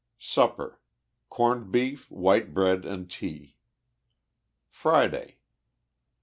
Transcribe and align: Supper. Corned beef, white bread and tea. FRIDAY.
Supper. 0.17 0.79
Corned 1.29 1.71
beef, 1.71 2.09
white 2.09 2.55
bread 2.55 2.85
and 2.85 3.07
tea. 3.07 3.55
FRIDAY. 4.67 5.37